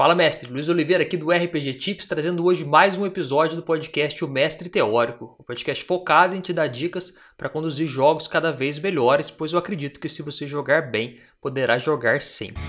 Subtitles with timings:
[0.00, 0.50] Fala, mestre.
[0.50, 4.70] Luiz Oliveira aqui do RPG Tips, trazendo hoje mais um episódio do podcast O Mestre
[4.70, 5.36] Teórico.
[5.38, 9.58] Um podcast focado em te dar dicas para conduzir jogos cada vez melhores, pois eu
[9.58, 12.62] acredito que se você jogar bem, poderá jogar sempre.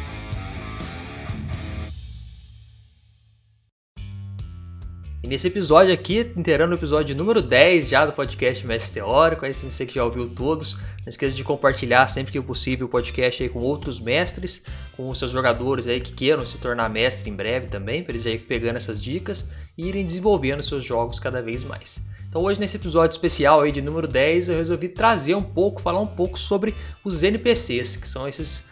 [5.31, 9.85] Nesse episódio aqui, inteirando o episódio número 10 já do podcast Mestre Teórico, aí você
[9.85, 13.59] que já ouviu todos, não esqueça de compartilhar sempre que possível o podcast aí com
[13.59, 18.03] outros mestres, com os seus jogadores aí que queiram se tornar mestre em breve também,
[18.03, 22.05] para eles ir pegando essas dicas e irem desenvolvendo seus jogos cada vez mais.
[22.27, 26.01] Então hoje nesse episódio especial aí de número 10, eu resolvi trazer um pouco, falar
[26.01, 26.75] um pouco sobre
[27.05, 28.65] os NPCs, que são esses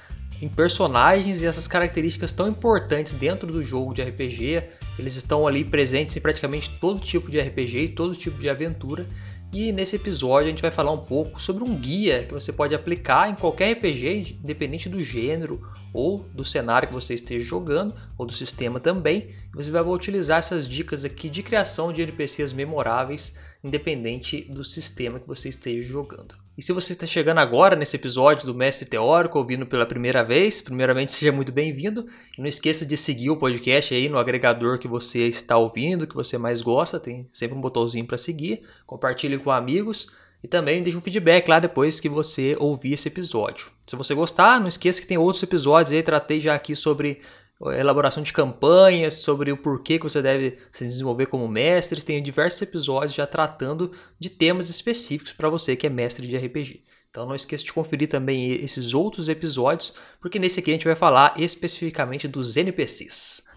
[0.56, 4.68] personagens e essas características tão importantes dentro do jogo de RPG
[5.00, 9.08] eles estão ali presentes em praticamente todo tipo de RPG e todo tipo de aventura.
[9.52, 12.76] E nesse episódio a gente vai falar um pouco sobre um guia que você pode
[12.76, 18.26] aplicar em qualquer RPG, independente do gênero ou do cenário que você esteja jogando, ou
[18.26, 19.34] do sistema também.
[19.56, 23.34] Você vai utilizar essas dicas aqui de criação de NPCs memoráveis,
[23.64, 26.36] independente do sistema que você esteja jogando.
[26.60, 30.62] E se você está chegando agora nesse episódio do Mestre Teórico, ouvindo pela primeira vez,
[30.62, 32.06] primeiramente seja muito bem-vindo.
[32.38, 36.14] E não esqueça de seguir o podcast aí no agregador que você está ouvindo, que
[36.14, 38.62] você mais gosta, tem sempre um botãozinho para seguir.
[38.86, 40.10] Compartilhe com amigos
[40.44, 43.72] e também deixe um feedback lá depois que você ouvir esse episódio.
[43.88, 47.22] Se você gostar, não esqueça que tem outros episódios aí, tratei já aqui sobre
[47.68, 52.04] elaboração de campanhas, sobre o porquê que você deve se desenvolver como mestre.
[52.04, 56.84] Tem diversos episódios já tratando de temas específicos para você que é mestre de RPG.
[57.10, 60.96] Então não esqueça de conferir também esses outros episódios, porque nesse aqui a gente vai
[60.96, 63.49] falar especificamente dos NPCs.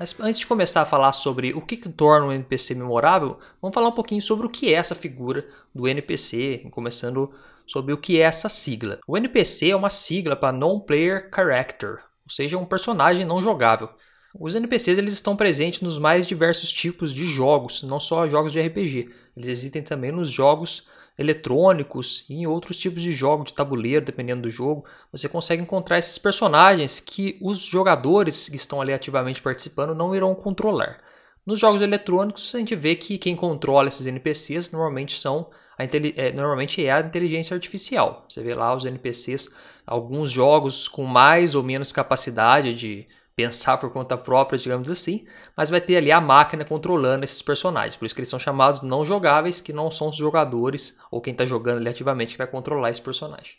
[0.00, 3.74] Mas antes de começar a falar sobre o que, que torna um NPC memorável, vamos
[3.74, 7.30] falar um pouquinho sobre o que é essa figura do NPC, começando
[7.66, 8.98] sobre o que é essa sigla.
[9.06, 13.90] O NPC é uma sigla para Non-Player Character, ou seja, um personagem não jogável.
[14.34, 18.60] Os NPCs eles estão presentes nos mais diversos tipos de jogos, não só jogos de
[18.62, 19.10] RPG.
[19.36, 20.88] Eles existem também nos jogos
[21.20, 25.98] eletrônicos e em outros tipos de jogos de tabuleiro, dependendo do jogo, você consegue encontrar
[25.98, 30.98] esses personagens que os jogadores que estão ali ativamente participando não irão controlar.
[31.44, 36.32] Nos jogos eletrônicos, a gente vê que quem controla esses NPCs normalmente são a, é,
[36.32, 38.24] normalmente é a inteligência artificial.
[38.26, 39.54] Você vê lá os NPCs,
[39.86, 43.06] alguns jogos com mais ou menos capacidade de
[43.40, 45.24] pensar por conta própria, digamos assim,
[45.56, 47.96] mas vai ter ali a máquina controlando esses personagens.
[47.96, 51.32] Por isso que eles são chamados não jogáveis, que não são os jogadores ou quem
[51.32, 53.54] está jogando ali ativamente que vai controlar esse personagem.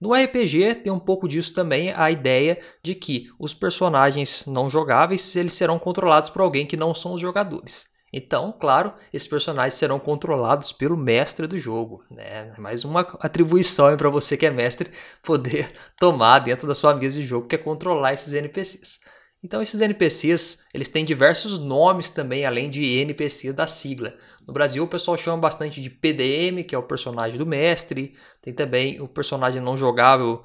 [0.00, 5.36] No RPG tem um pouco disso também, a ideia de que os personagens não jogáveis
[5.36, 7.89] eles serão controlados por alguém que não são os jogadores.
[8.12, 12.04] Então, claro, esses personagens serão controlados pelo mestre do jogo.
[12.10, 12.52] Né?
[12.58, 14.90] Mais uma atribuição para você que é mestre
[15.22, 19.00] poder tomar dentro da sua mesa de jogo, que é controlar esses NPCs.
[19.42, 24.14] Então, esses NPCs eles têm diversos nomes também, além de NPC da sigla.
[24.46, 28.14] No Brasil, o pessoal chama bastante de PDM, que é o personagem do mestre.
[28.42, 30.42] Tem também o personagem não jogável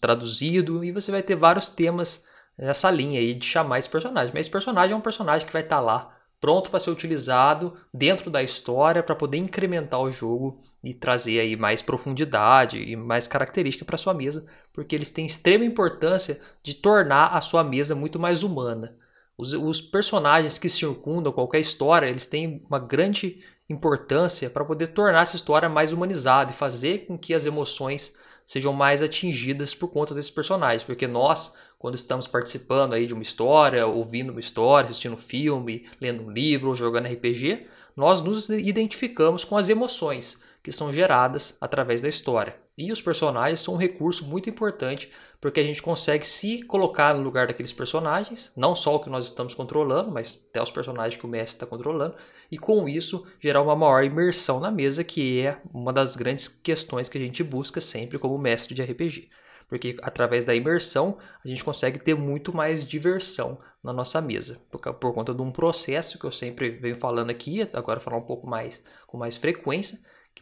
[0.00, 0.84] traduzido.
[0.84, 2.24] E você vai ter vários temas
[2.56, 4.32] nessa linha aí de chamar esse personagem.
[4.32, 7.76] Mas esse personagem é um personagem que vai estar tá lá pronto para ser utilizado
[7.92, 13.26] dentro da história para poder incrementar o jogo e trazer aí mais profundidade e mais
[13.26, 18.18] característica para sua mesa, porque eles têm extrema importância de tornar a sua mesa muito
[18.18, 18.96] mais humana.
[19.36, 25.22] Os, os personagens que circundam qualquer história, eles têm uma grande importância para poder tornar
[25.22, 28.14] essa história mais humanizada e fazer com que as emoções
[28.46, 33.22] sejam mais atingidas por conta desses personagens, porque nós quando estamos participando aí de uma
[33.22, 38.48] história, ouvindo uma história, assistindo um filme, lendo um livro ou jogando RPG, nós nos
[38.48, 42.56] identificamos com as emoções que são geradas através da história.
[42.76, 47.22] E os personagens são um recurso muito importante porque a gente consegue se colocar no
[47.22, 51.24] lugar daqueles personagens, não só o que nós estamos controlando, mas até os personagens que
[51.24, 52.16] o mestre está controlando,
[52.50, 57.08] e com isso gerar uma maior imersão na mesa, que é uma das grandes questões
[57.08, 59.28] que a gente busca sempre como mestre de RPG
[59.68, 64.80] porque através da imersão a gente consegue ter muito mais diversão na nossa mesa, por,
[64.94, 68.46] por conta de um processo que eu sempre venho falando aqui, agora falar um pouco
[68.46, 69.98] mais com mais frequência,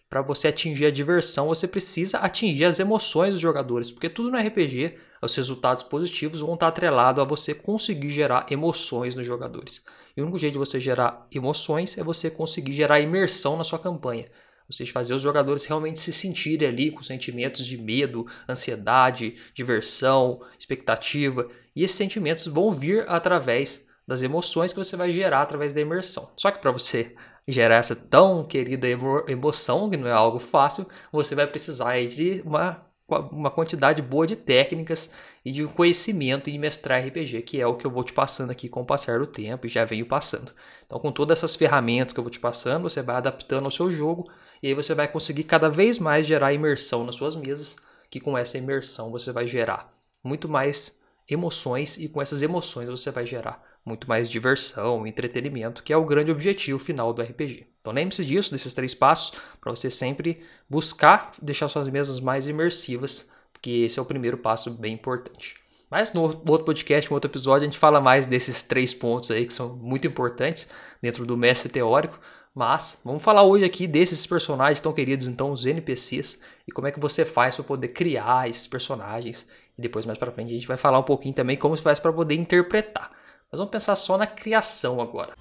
[0.08, 4.38] para você atingir a diversão, você precisa atingir as emoções dos jogadores, porque tudo no
[4.38, 9.84] RPG, os resultados positivos vão estar atrelados a você conseguir gerar emoções nos jogadores.
[10.16, 13.78] E o único jeito de você gerar emoções é você conseguir gerar imersão na sua
[13.78, 14.26] campanha.
[14.70, 21.50] Seja, fazer os jogadores realmente se sentirem ali com sentimentos de medo, ansiedade, diversão, expectativa.
[21.76, 26.32] E esses sentimentos vão vir através das emoções que você vai gerar através da imersão.
[26.36, 27.14] Só que para você
[27.46, 28.88] gerar essa tão querida
[29.28, 34.34] emoção, que não é algo fácil, você vai precisar de uma, uma quantidade boa de
[34.34, 35.10] técnicas
[35.44, 38.68] e de conhecimento em mestrar RPG, que é o que eu vou te passando aqui
[38.68, 40.52] com o passar do tempo e já venho passando.
[40.86, 43.90] Então, com todas essas ferramentas que eu vou te passando, você vai adaptando ao seu
[43.90, 44.30] jogo
[44.62, 47.76] e aí você vai conseguir cada vez mais gerar imersão nas suas mesas,
[48.10, 49.92] que com essa imersão você vai gerar
[50.22, 50.98] muito mais
[51.28, 56.04] emoções e com essas emoções você vai gerar muito mais diversão, entretenimento, que é o
[56.04, 57.66] grande objetivo final do RPG.
[57.80, 63.30] Então lembre-se disso, desses três passos, para você sempre buscar deixar suas mesas mais imersivas,
[63.52, 65.56] porque esse é o primeiro passo bem importante.
[65.90, 69.46] Mas no outro podcast, no outro episódio, a gente fala mais desses três pontos aí
[69.46, 70.68] que são muito importantes
[71.00, 72.18] dentro do mestre teórico.
[72.54, 76.92] Mas vamos falar hoje aqui desses personagens tão queridos, então os NPCs, e como é
[76.92, 79.46] que você faz para poder criar esses personagens.
[79.76, 81.98] E depois mais para frente a gente vai falar um pouquinho também como você faz
[81.98, 83.10] para poder interpretar.
[83.54, 85.32] Mas vamos pensar só na criação agora.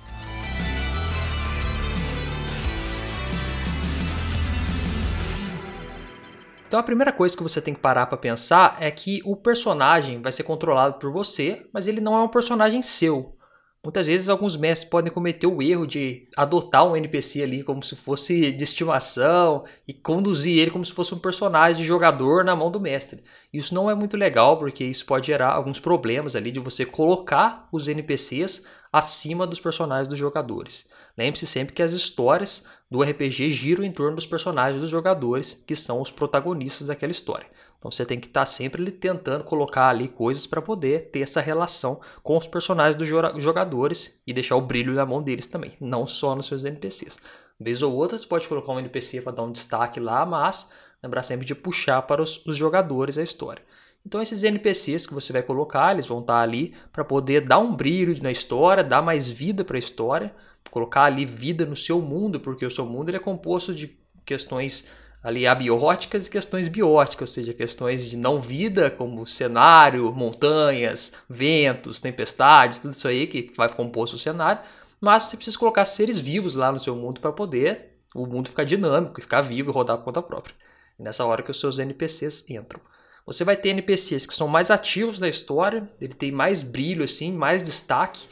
[6.67, 10.21] Então a primeira coisa que você tem que parar para pensar é que o personagem
[10.21, 13.35] vai ser controlado por você, mas ele não é um personagem seu.
[13.85, 17.97] Muitas vezes alguns mestres podem cometer o erro de adotar um NPC ali como se
[17.97, 22.71] fosse de estimação e conduzir ele como se fosse um personagem de jogador na mão
[22.71, 23.21] do mestre.
[23.51, 27.67] Isso não é muito legal porque isso pode gerar alguns problemas ali de você colocar
[27.73, 30.87] os NPCs acima dos personagens dos jogadores.
[31.17, 35.75] Lembre-se sempre que as histórias do RPG giram em torno dos personagens dos jogadores, que
[35.75, 37.47] são os protagonistas daquela história.
[37.83, 41.41] Então você tem que estar tá sempre tentando colocar ali coisas para poder ter essa
[41.41, 43.05] relação com os personagens dos
[43.43, 47.19] jogadores e deixar o brilho na mão deles também, não só nos seus NPCs.
[47.59, 50.71] Vez ou outra você pode colocar um NPC para dar um destaque lá, mas
[51.03, 53.61] lembrar sempre de puxar para os, os jogadores a história.
[54.05, 57.59] Então esses NPCs que você vai colocar, eles vão estar tá ali para poder dar
[57.59, 60.33] um brilho na história, dar mais vida para a história,
[60.71, 64.89] colocar ali vida no seu mundo, porque o seu mundo ele é composto de questões
[65.23, 72.01] ali abióticas e questões bióticas, ou seja, questões de não vida, como cenário, montanhas, ventos,
[72.01, 74.61] tempestades, tudo isso aí que vai compor o cenário,
[74.99, 78.63] mas você precisa colocar seres vivos lá no seu mundo para poder o mundo ficar
[78.63, 80.55] dinâmico, ficar vivo e rodar por conta própria.
[80.99, 82.79] E nessa hora que os seus NPCs entram.
[83.25, 87.31] Você vai ter NPCs que são mais ativos na história, ele tem mais brilho assim,
[87.31, 88.27] mais destaque,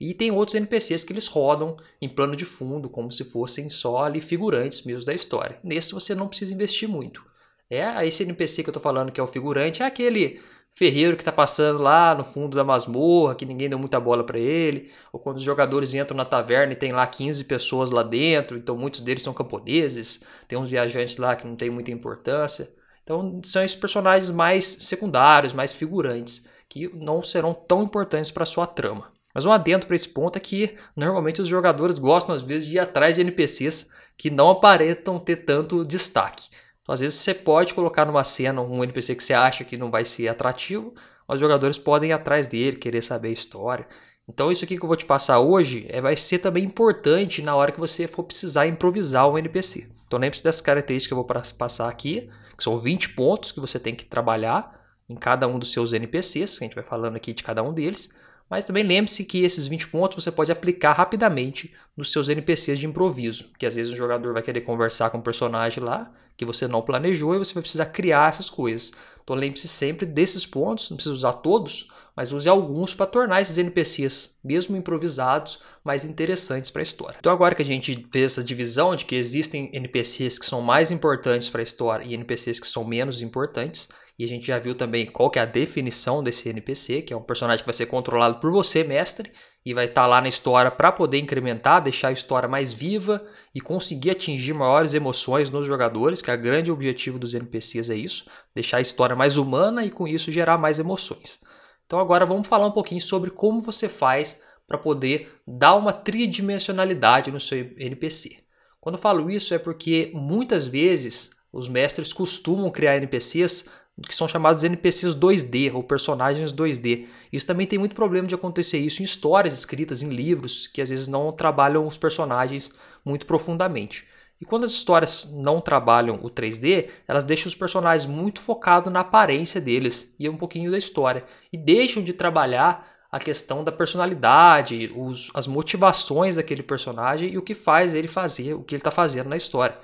[0.00, 4.04] e tem outros NPCs que eles rodam em plano de fundo, como se fossem só
[4.04, 5.58] ali figurantes mesmo da história.
[5.62, 7.22] Nesse você não precisa investir muito.
[7.68, 10.40] É esse NPC que eu estou falando que é o figurante, é aquele
[10.74, 14.38] ferreiro que está passando lá no fundo da masmorra, que ninguém deu muita bola para
[14.38, 18.56] ele, ou quando os jogadores entram na taverna e tem lá 15 pessoas lá dentro,
[18.56, 22.72] então muitos deles são camponeses, tem uns viajantes lá que não tem muita importância.
[23.04, 28.66] Então são esses personagens mais secundários, mais figurantes, que não serão tão importantes para sua
[28.66, 29.12] trama.
[29.34, 32.76] Mas um adendo para esse ponto é que normalmente os jogadores gostam às vezes de
[32.76, 36.48] ir atrás de NPCs que não aparentam ter tanto destaque.
[36.82, 39.90] Então, às vezes você pode colocar numa cena um NPC que você acha que não
[39.90, 40.92] vai ser atrativo,
[41.26, 43.86] mas os jogadores podem ir atrás dele, querer saber a história.
[44.32, 47.56] Então isso aqui que eu vou te passar hoje é, vai ser também importante na
[47.56, 49.88] hora que você for precisar improvisar um NPC.
[50.06, 53.78] Então lembre-se dessas características que eu vou passar aqui, que são 20 pontos que você
[53.78, 57.32] tem que trabalhar em cada um dos seus NPCs, que a gente vai falando aqui
[57.32, 58.14] de cada um deles.
[58.50, 62.86] Mas também lembre-se que esses 20 pontos você pode aplicar rapidamente nos seus NPCs de
[62.86, 66.66] improviso, que às vezes o jogador vai querer conversar com um personagem lá que você
[66.66, 68.92] não planejou e você vai precisar criar essas coisas.
[69.22, 73.58] Então lembre-se sempre desses pontos, não precisa usar todos, mas use alguns para tornar esses
[73.58, 77.16] NPCs, mesmo improvisados, mais interessantes para a história.
[77.20, 80.90] Então agora que a gente fez essa divisão de que existem NPCs que são mais
[80.90, 83.88] importantes para a história e NPCs que são menos importantes,
[84.20, 87.16] e a gente já viu também qual que é a definição desse NPC, que é
[87.16, 89.32] um personagem que vai ser controlado por você, mestre,
[89.64, 93.26] e vai estar tá lá na história para poder incrementar, deixar a história mais viva
[93.54, 97.94] e conseguir atingir maiores emoções nos jogadores, que é o grande objetivo dos NPCs é
[97.94, 101.40] isso, deixar a história mais humana e com isso gerar mais emoções.
[101.86, 107.30] Então agora vamos falar um pouquinho sobre como você faz para poder dar uma tridimensionalidade
[107.30, 108.44] no seu NPC.
[108.78, 113.68] Quando eu falo isso é porque muitas vezes os mestres costumam criar NPCs
[114.08, 117.06] que são chamados NPCs 2D ou personagens 2D.
[117.32, 120.90] Isso também tem muito problema de acontecer isso em histórias escritas em livros que às
[120.90, 122.72] vezes não trabalham os personagens
[123.04, 124.06] muito profundamente.
[124.40, 129.00] E quando as histórias não trabalham o 3D, elas deixam os personagens muito focados na
[129.00, 134.90] aparência deles e um pouquinho da história e deixam de trabalhar a questão da personalidade,
[134.96, 138.90] os, as motivações daquele personagem e o que faz ele fazer o que ele está
[138.90, 139.76] fazendo na história.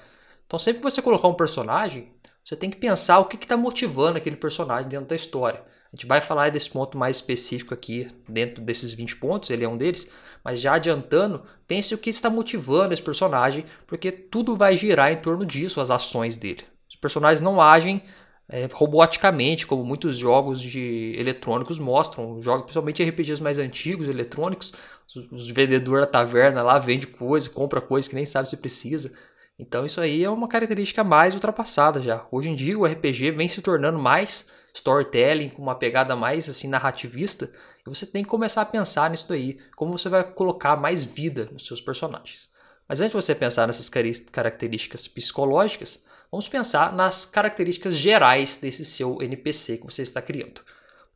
[0.47, 2.09] Então, sempre que você colocar um personagem,
[2.47, 5.65] você tem que pensar o que está motivando aquele personagem dentro da história.
[5.93, 9.69] A gente vai falar desse ponto mais específico aqui, dentro desses 20 pontos, ele é
[9.69, 10.09] um deles,
[10.45, 15.17] mas já adiantando, pense o que está motivando esse personagem, porque tudo vai girar em
[15.17, 16.63] torno disso, as ações dele.
[16.89, 18.01] Os personagens não agem
[18.49, 24.73] é, roboticamente, como muitos jogos de eletrônicos mostram, jogos, principalmente RPGs mais antigos, eletrônicos,
[25.33, 29.13] os, vendedores da taverna lá vende coisa, compra coisa que nem sabe se precisa.
[29.59, 32.27] Então isso aí é uma característica mais ultrapassada já.
[32.31, 36.69] Hoje em dia o RPG vem se tornando mais storytelling, com uma pegada mais assim
[36.69, 37.51] narrativista,
[37.87, 41.49] e você tem que começar a pensar nisso daí, como você vai colocar mais vida
[41.51, 42.51] nos seus personagens.
[42.87, 43.91] Mas antes de você pensar nessas
[44.31, 50.61] características psicológicas, vamos pensar nas características gerais desse seu NPC que você está criando.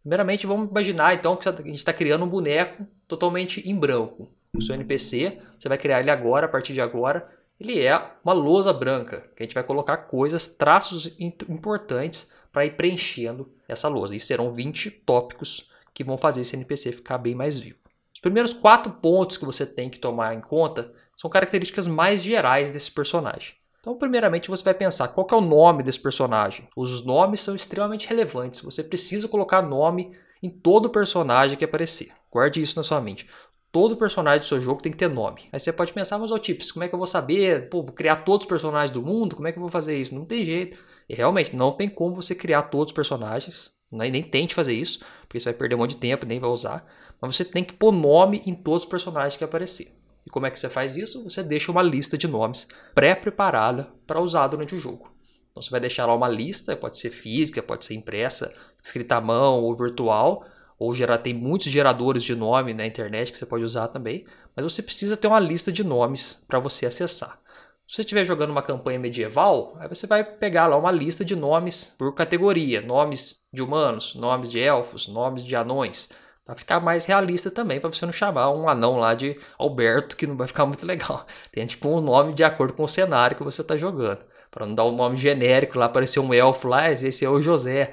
[0.01, 4.33] Primeiramente, vamos imaginar então que a gente está criando um boneco totalmente em branco.
[4.57, 7.29] O seu NPC, você vai criar ele agora, a partir de agora,
[7.61, 12.75] ele é uma lousa branca, que a gente vai colocar coisas, traços importantes para ir
[12.75, 14.17] preenchendo essa lousa.
[14.17, 17.79] E serão 20 tópicos que vão fazer esse NPC ficar bem mais vivo.
[18.15, 22.71] Os primeiros quatro pontos que você tem que tomar em conta são características mais gerais
[22.71, 23.55] desse personagem.
[23.81, 26.69] Então, primeiramente, você vai pensar qual é o nome desse personagem.
[26.77, 28.61] Os nomes são extremamente relevantes.
[28.61, 32.11] Você precisa colocar nome em todo personagem que aparecer.
[32.31, 33.29] Guarde isso na sua mente.
[33.73, 35.43] Todo personagem do seu jogo tem que ter nome.
[35.53, 37.69] Aí você pode pensar, mas ô Tips, como é que eu vou saber?
[37.69, 39.37] Pô, vou criar todos os personagens do mundo?
[39.37, 40.15] Como é que eu vou fazer isso?
[40.15, 40.77] Não tem jeito.
[41.09, 43.73] E realmente, não tem como você criar todos os personagens.
[43.91, 46.51] Nem, nem tente fazer isso, porque você vai perder um monte de tempo, nem vai
[46.51, 46.85] usar.
[47.21, 49.93] Mas você tem que pôr nome em todos os personagens que aparecer.
[50.27, 51.23] E como é que você faz isso?
[51.25, 55.13] Você deixa uma lista de nomes pré-preparada para usar durante o jogo.
[55.51, 59.21] Então você vai deixar lá uma lista, pode ser física, pode ser impressa, escrita à
[59.21, 60.45] mão ou virtual,
[60.81, 64.25] ou gerar, tem muitos geradores de nome na internet que você pode usar também,
[64.57, 67.39] mas você precisa ter uma lista de nomes para você acessar.
[67.87, 71.37] Se você estiver jogando uma campanha medieval, aí você vai pegar lá uma lista de
[71.37, 76.09] nomes por categoria, nomes de humanos, nomes de elfos, nomes de anões,
[76.47, 80.27] para ficar mais realista também, para você não chamar um anão lá de Alberto, que
[80.27, 81.27] não vai ficar muito legal.
[81.53, 84.21] Tem tipo um nome de acordo com o cenário que você está jogando,
[84.51, 87.93] para não dar um nome genérico lá, aparecer um elfo lá, esse é o José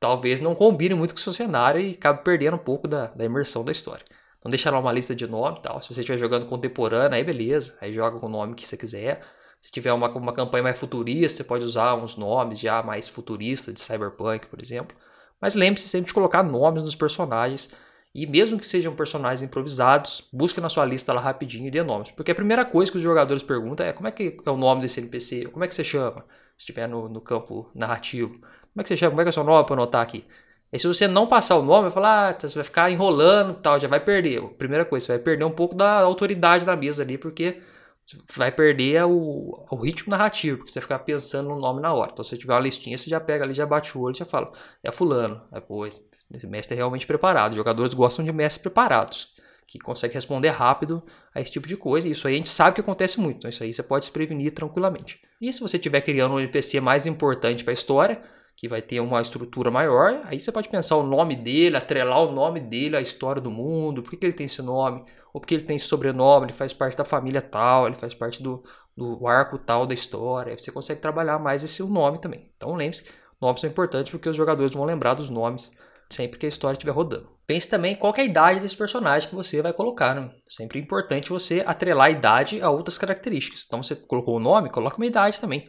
[0.00, 3.24] talvez não combine muito com o seu cenário e acabe perdendo um pouco da, da
[3.24, 4.04] imersão da história.
[4.38, 5.82] Então deixa lá uma lista de nome e tal.
[5.82, 7.76] Se você estiver jogando contemporâneo, aí beleza.
[7.80, 9.22] Aí joga com o nome que você quiser.
[9.60, 13.74] Se tiver uma, uma campanha mais futurista, você pode usar uns nomes já mais futuristas,
[13.74, 14.96] de Cyberpunk, por exemplo.
[15.40, 17.74] Mas lembre-se sempre de colocar nomes nos personagens.
[18.14, 22.12] E mesmo que sejam personagens improvisados, busque na sua lista lá rapidinho e dê nomes.
[22.12, 24.82] Porque a primeira coisa que os jogadores perguntam é como é que é o nome
[24.82, 25.46] desse NPC?
[25.46, 26.24] Como é que você chama?
[26.56, 28.40] Se estiver no, no campo narrativo.
[28.76, 29.12] Como é que você chama?
[29.12, 30.22] Como é que é o seu nome para anotar aqui?
[30.70, 33.80] E se você não passar o nome, vai falar, ah, você vai ficar enrolando tal,
[33.80, 34.42] já vai perder.
[34.58, 37.62] Primeira coisa, você vai perder um pouco da autoridade da mesa ali, porque
[38.04, 42.10] você vai perder o, o ritmo narrativo, porque você ficar pensando no nome na hora.
[42.12, 44.26] Então, se você tiver uma listinha, você já pega ali, já bate o olho já
[44.26, 44.52] fala,
[44.84, 45.40] é fulano.
[45.50, 47.52] Aí, pô, esse mestre é realmente preparado.
[47.52, 49.28] Os jogadores gostam de mestres preparados,
[49.66, 51.02] que conseguem responder rápido
[51.34, 52.06] a esse tipo de coisa.
[52.06, 53.38] E isso aí a gente sabe que acontece muito.
[53.38, 55.18] Então, isso aí você pode se prevenir tranquilamente.
[55.40, 59.00] E se você estiver criando um NPC mais importante para a história, que vai ter
[59.00, 60.22] uma estrutura maior.
[60.24, 64.02] Aí você pode pensar o nome dele, atrelar o nome dele à história do mundo,
[64.02, 66.96] por que, ele tem esse nome, ou porque ele tem esse sobrenome, ele faz parte
[66.96, 68.64] da família tal, ele faz parte do,
[68.96, 70.52] do arco tal da história.
[70.52, 72.50] Aí você consegue trabalhar mais esse nome também.
[72.56, 73.04] Então lembre-se,
[73.38, 75.70] nomes são importantes porque os jogadores vão lembrar dos nomes
[76.08, 77.28] sempre que a história estiver rodando.
[77.46, 80.14] Pense também qual é a idade desse personagem que você vai colocar.
[80.14, 80.30] Né?
[80.46, 83.64] Sempre é importante você atrelar a idade a outras características.
[83.66, 85.68] Então você colocou o nome, coloca uma idade também.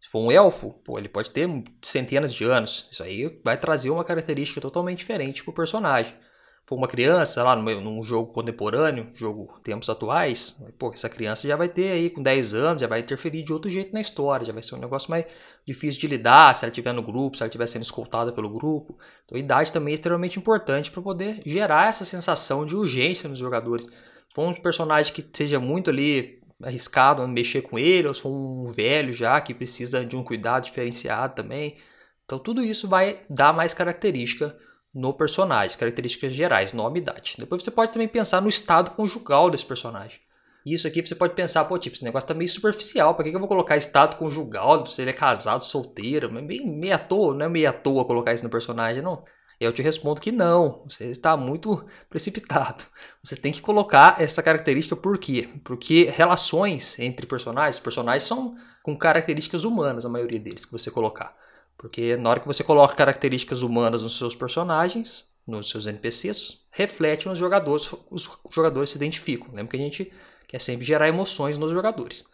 [0.00, 1.48] Se for um elfo, pô, ele pode ter
[1.82, 2.88] centenas de anos.
[2.90, 6.12] Isso aí vai trazer uma característica totalmente diferente pro personagem.
[6.12, 11.56] Se for uma criança lá num jogo contemporâneo, jogo tempos atuais, pô, essa criança já
[11.56, 14.52] vai ter aí com 10 anos, já vai interferir de outro jeito na história, já
[14.52, 15.24] vai ser um negócio mais
[15.66, 18.98] difícil de lidar se ela estiver no grupo, se ela estiver sendo escoltada pelo grupo.
[19.24, 23.38] Então a idade também é extremamente importante para poder gerar essa sensação de urgência nos
[23.38, 23.86] jogadores.
[24.34, 28.64] For um personagem que seja muito ali arriscado mexer com ele, ou se for um
[28.66, 31.76] velho já que precisa de um cuidado diferenciado também.
[32.24, 34.56] Então tudo isso vai dar mais característica
[34.94, 37.36] no personagem, características gerais, nome e idade.
[37.38, 40.20] Depois você pode também pensar no estado conjugal desse personagem.
[40.66, 43.38] Isso aqui você pode pensar, pô, tipo, esse negócio tá meio superficial, pra que, eu
[43.38, 47.48] vou colocar estado conjugal, se ele é casado, solteiro, meio, meio à toa, não é
[47.48, 49.24] meio à toa colocar isso no personagem, não.
[49.60, 52.84] Eu te respondo que não, você está muito precipitado.
[53.22, 55.48] Você tem que colocar essa característica por quê?
[55.64, 61.36] Porque relações entre personagens, personagens são com características humanas, a maioria deles que você colocar.
[61.76, 67.26] Porque na hora que você coloca características humanas nos seus personagens, nos seus NPCs, reflete
[67.26, 69.48] nos jogadores, os jogadores se identificam.
[69.52, 70.12] Lembra que a gente
[70.46, 72.24] quer sempre gerar emoções nos jogadores.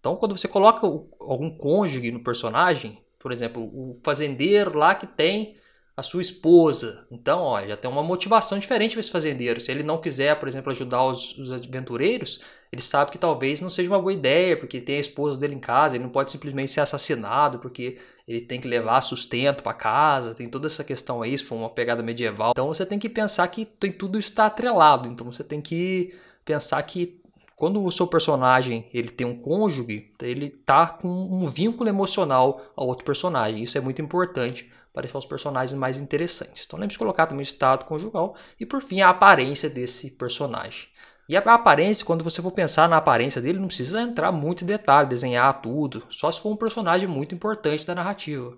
[0.00, 5.56] Então, quando você coloca algum cônjuge no personagem, por exemplo, o fazendeiro lá que tem
[5.96, 7.06] a sua esposa.
[7.10, 9.60] Então, ó, já tem uma motivação diferente para esse fazendeiro.
[9.60, 13.68] Se ele não quiser, por exemplo, ajudar os, os, aventureiros, ele sabe que talvez não
[13.68, 16.72] seja uma boa ideia, porque tem a esposa dele em casa, ele não pode simplesmente
[16.72, 21.36] ser assassinado, porque ele tem que levar sustento para casa, tem toda essa questão aí,
[21.36, 22.52] se for uma pegada medieval.
[22.52, 25.08] Então você tem que pensar que tem, tudo está atrelado.
[25.08, 27.21] Então você tem que pensar que
[27.62, 32.88] quando o seu personagem ele tem um cônjuge, ele tá com um vínculo emocional ao
[32.88, 33.62] outro personagem.
[33.62, 36.64] Isso é muito importante para deixar os personagens mais interessantes.
[36.66, 40.88] Então lembre-se de colocar também o estado conjugal e por fim a aparência desse personagem.
[41.28, 44.66] E a aparência, quando você for pensar na aparência dele, não precisa entrar muito em
[44.66, 48.56] detalhe, desenhar tudo, só se for um personagem muito importante da narrativa.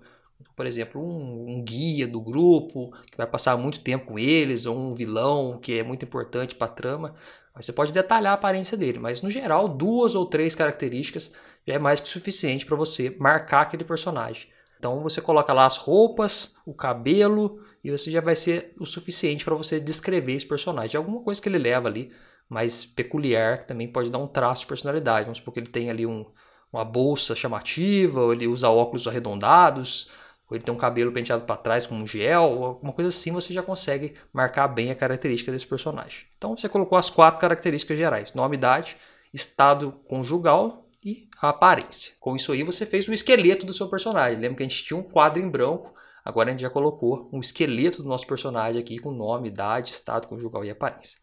[0.55, 4.75] Por exemplo, um, um guia do grupo que vai passar muito tempo com eles, ou
[4.75, 7.13] um vilão que é muito importante para a trama.
[7.55, 11.31] Você pode detalhar a aparência dele, mas no geral, duas ou três características
[11.65, 14.49] já é mais que suficiente para você marcar aquele personagem.
[14.77, 19.45] Então você coloca lá as roupas, o cabelo e você já vai ser o suficiente
[19.45, 20.97] para você descrever esse personagem.
[20.97, 22.11] Alguma coisa que ele leva ali
[22.49, 25.25] mais peculiar, que também pode dar um traço de personalidade.
[25.25, 26.25] Vamos supor que ele tem ali um,
[26.71, 30.11] uma bolsa chamativa, ou ele usa óculos arredondados,
[30.49, 33.51] ou ele tem um cabelo penteado para trás com um gel, alguma coisa assim, você
[33.53, 36.25] já consegue marcar bem a característica desse personagem.
[36.37, 38.97] Então você colocou as quatro características gerais: nome, idade,
[39.33, 42.13] estado conjugal e a aparência.
[42.19, 44.39] Com isso aí você fez o esqueleto do seu personagem.
[44.39, 47.39] Lembra que a gente tinha um quadro em branco, agora a gente já colocou um
[47.39, 51.17] esqueleto do nosso personagem aqui com nome, idade, estado conjugal e aparência.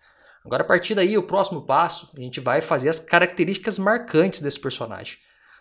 [0.44, 4.58] Agora a partir daí, o próximo passo, a gente vai fazer as características marcantes desse
[4.58, 5.18] personagem.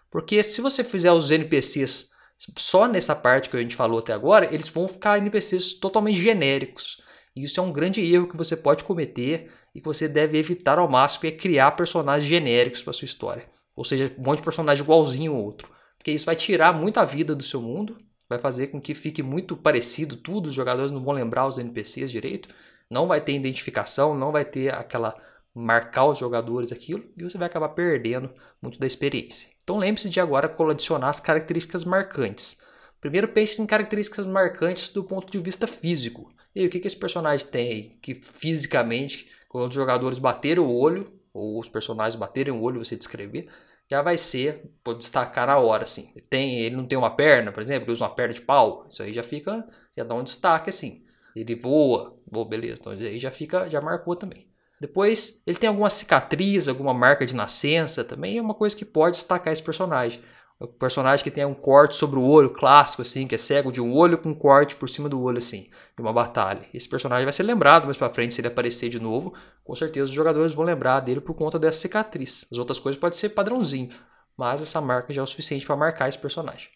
[0.10, 2.12] Porque se você fizer os NPCs
[2.58, 7.02] só nessa parte que a gente falou até agora, eles vão ficar NPCs totalmente genéricos.
[7.36, 10.80] E isso é um grande erro que você pode cometer e que você deve evitar
[10.80, 13.46] ao máximo, é criar personagens genéricos para sua história.
[13.76, 15.70] Ou seja, um monte de personagem igualzinho ao outro.
[15.98, 19.56] Porque isso vai tirar muita vida do seu mundo, vai fazer com que fique muito
[19.56, 22.50] parecido tudo, os jogadores não vão lembrar os NPCs direito,
[22.90, 25.16] não vai ter identificação, não vai ter aquela
[25.54, 28.30] marcar os jogadores aquilo e você vai acabar perdendo
[28.62, 29.50] muito da experiência.
[29.64, 32.58] Então lembre-se de agora adicionar as características marcantes.
[33.00, 36.32] Primeiro pense em características marcantes do ponto de vista físico.
[36.54, 37.84] E aí, o que, que esse personagem tem aí?
[38.02, 42.96] Que fisicamente, quando os jogadores baterem o olho, ou os personagens baterem o olho você
[42.96, 43.50] descrever,
[43.90, 46.14] já vai ser, pode destacar na hora, assim.
[46.30, 49.02] Tem, ele não tem uma perna, por exemplo, ele usa uma perna de pau, isso
[49.02, 49.66] aí já fica,
[49.98, 51.04] já dá um destaque, assim.
[51.36, 54.51] Ele voa, voa, beleza, então aí já fica, já marcou também.
[54.82, 59.16] Depois, ele tem alguma cicatriz, alguma marca de nascença, também é uma coisa que pode
[59.16, 60.24] destacar esse personagem.
[60.60, 63.80] O personagem que tem um corte sobre o olho clássico, assim, que é cego de
[63.80, 66.62] um olho com um corte por cima do olho, assim, de uma batalha.
[66.74, 69.36] Esse personagem vai ser lembrado mais pra frente se ele aparecer de novo.
[69.64, 72.48] Com certeza os jogadores vão lembrar dele por conta dessa cicatriz.
[72.52, 73.92] As outras coisas podem ser padrãozinho,
[74.36, 76.70] mas essa marca já é o suficiente para marcar esse personagem.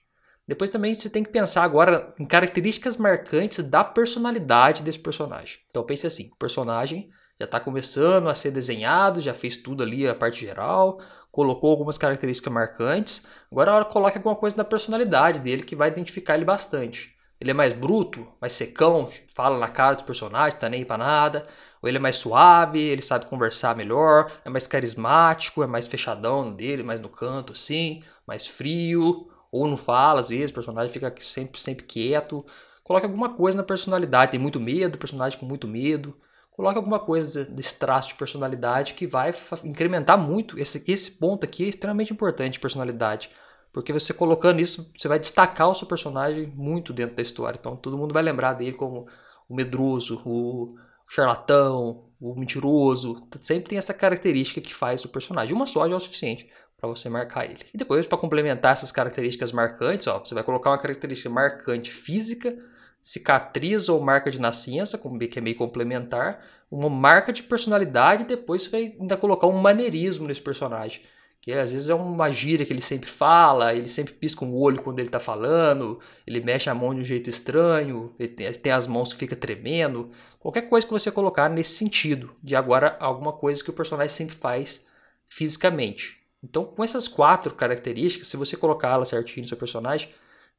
[0.48, 5.58] Depois também você tem que pensar agora em características marcantes da personalidade desse personagem.
[5.72, 10.16] Então pense assim, personagem já está começando a ser desenhado, já fez tudo ali, a
[10.16, 11.00] parte geral,
[11.32, 13.28] colocou algumas características marcantes.
[13.52, 17.14] Agora a hora coloque alguma coisa da personalidade dele que vai identificar ele bastante.
[17.40, 21.48] Ele é mais bruto, mais secão, fala na cara dos personagens, tá nem para nada.
[21.82, 26.54] Ou ele é mais suave, ele sabe conversar melhor, é mais carismático, é mais fechadão
[26.54, 31.14] dele, mais no canto assim, mais frio, ou não fala às vezes, o personagem fica
[31.20, 32.46] sempre, sempre quieto.
[32.82, 36.16] Coloque alguma coisa na personalidade, tem muito medo, personagem com muito medo
[36.56, 40.58] coloque alguma coisa desse traço de personalidade que vai incrementar muito.
[40.58, 43.30] Esse, esse ponto aqui é extremamente importante, personalidade.
[43.74, 47.58] Porque você colocando isso, você vai destacar o seu personagem muito dentro da história.
[47.60, 49.06] Então todo mundo vai lembrar dele como
[49.50, 50.78] o medroso, o
[51.10, 53.28] charlatão, o mentiroso.
[53.42, 55.54] Sempre tem essa característica que faz o personagem.
[55.54, 57.66] Uma só já é o suficiente para você marcar ele.
[57.74, 62.58] E depois, para complementar essas características marcantes, ó, você vai colocar uma característica marcante física
[63.06, 68.64] cicatriz ou marca de nascença, que é meio complementar, uma marca de personalidade e depois
[68.64, 71.04] você vai ainda colocar um maneirismo nesse personagem.
[71.40, 74.82] Que às vezes é uma gíria que ele sempre fala, ele sempre pisca um olho
[74.82, 78.56] quando ele está falando, ele mexe a mão de um jeito estranho, ele tem, ele
[78.56, 80.10] tem as mãos que fica tremendo.
[80.40, 84.36] Qualquer coisa que você colocar nesse sentido, de agora alguma coisa que o personagem sempre
[84.36, 84.84] faz
[85.28, 86.24] fisicamente.
[86.44, 90.10] Então, com essas quatro características, se você colocá-las certinho no seu personagem,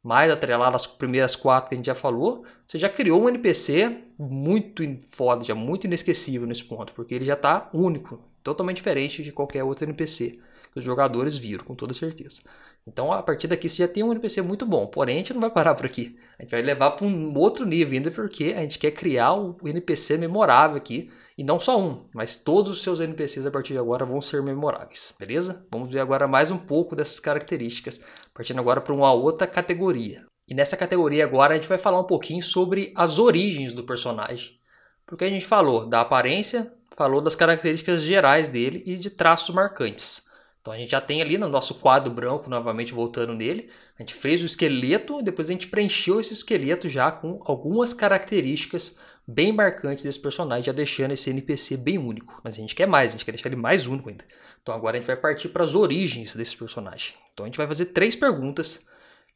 [0.07, 4.05] mais atrelado às primeiras quatro que a gente já falou, você já criou um NPC
[4.17, 9.33] muito foda, já muito inesquecível nesse ponto, porque ele já está único, totalmente diferente de
[9.33, 10.39] qualquer outro NPC
[10.73, 12.41] que os jogadores viram, com toda certeza.
[12.87, 15.41] Então, a partir daqui você já tem um NPC muito bom, porém a gente não
[15.41, 16.17] vai parar por aqui.
[16.39, 19.57] A gente vai levar para um outro nível ainda, porque a gente quer criar o
[19.65, 23.79] NPC memorável aqui, e não só um, mas todos os seus NPCs a partir de
[23.79, 25.67] agora vão ser memoráveis, beleza?
[25.71, 30.25] Vamos ver agora mais um pouco dessas características, partindo agora para uma outra categoria.
[30.49, 34.61] E nessa categoria agora a gente vai falar um pouquinho sobre as origens do personagem.
[35.05, 40.26] Porque a gente falou da aparência, falou das características gerais dele e de traços marcantes.
[40.67, 44.15] Então a gente já tem ali no nosso quadro branco, novamente voltando nele, a gente
[44.15, 50.03] fez o esqueleto, depois a gente preencheu esse esqueleto já com algumas características bem marcantes
[50.03, 52.41] desse personagem, já deixando esse NPC bem único.
[52.43, 54.25] Mas a gente quer mais, a gente quer deixar ele mais único ainda.
[54.61, 57.15] Então agora a gente vai partir para as origens desse personagem.
[57.33, 58.85] Então a gente vai fazer três perguntas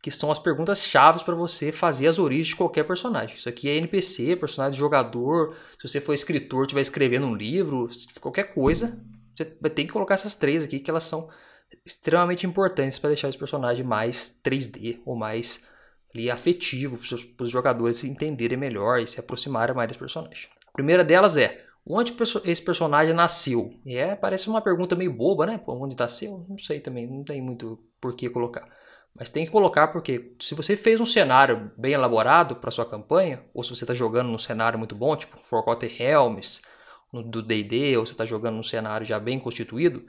[0.02, 3.36] que são as perguntas chaves para você fazer as origens de qualquer personagem.
[3.36, 7.88] Isso aqui é NPC, personagem de jogador, se você for escritor, estiver escrevendo um livro,
[8.20, 9.00] qualquer coisa,
[9.34, 11.28] você tem que colocar essas três aqui que elas são
[11.84, 15.64] extremamente importantes para deixar esse personagem mais 3D ou mais
[16.14, 16.98] ali, afetivo
[17.36, 20.48] para os jogadores entenderem melhor e se aproximarem mais desse personagem.
[20.66, 22.14] A primeira delas é onde
[22.44, 23.74] esse personagem nasceu?
[23.84, 25.58] E é, parece uma pergunta meio boba, né?
[25.58, 26.44] Pô, onde nasceu?
[26.48, 28.68] Não sei também, não tem muito por que colocar.
[29.14, 33.44] Mas tem que colocar porque se você fez um cenário bem elaborado para sua campanha,
[33.52, 36.62] ou se você está jogando num cenário muito bom, tipo Forgotten Realms,
[37.12, 40.04] do D&D, ou você está jogando num cenário já bem constituído,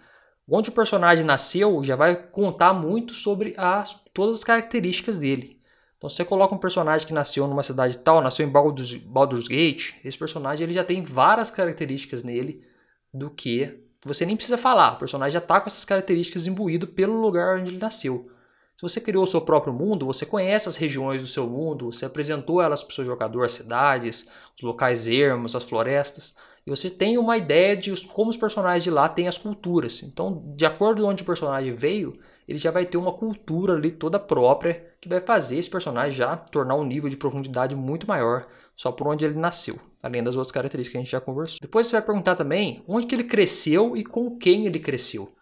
[0.48, 5.60] onde o personagem nasceu já vai contar muito sobre as, todas as características dele.
[5.98, 9.94] Então, você coloca um personagem que nasceu numa cidade tal, nasceu em Baldur's, Baldur's Gate,
[10.04, 12.66] esse personagem ele já tem várias características nele
[13.14, 14.94] do que você nem precisa falar.
[14.94, 18.32] O personagem já está com essas características imbuído pelo lugar onde ele nasceu.
[18.76, 22.06] Se você criou o seu próprio mundo, você conhece as regiões do seu mundo, você
[22.06, 26.89] apresentou elas para o seu jogador, as cidades, os locais ermos, as florestas, e você
[26.89, 30.04] tem uma ideia de como os personagens de lá têm as culturas.
[30.04, 33.91] Então, de acordo com onde o personagem veio, ele já vai ter uma cultura ali
[33.91, 38.47] toda própria que vai fazer esse personagem já tornar um nível de profundidade muito maior
[38.76, 41.60] só por onde ele nasceu, além das outras características que a gente já conversou.
[41.62, 45.34] Depois você vai perguntar também onde que ele cresceu e com quem ele cresceu.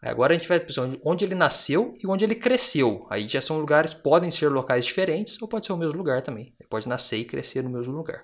[0.00, 3.06] Agora a gente vai pensar onde ele nasceu e onde ele cresceu.
[3.10, 6.54] Aí já são lugares, podem ser locais diferentes ou pode ser o mesmo lugar também.
[6.58, 8.22] Ele pode nascer e crescer no mesmo lugar.